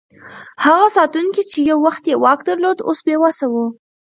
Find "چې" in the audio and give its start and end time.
1.51-1.59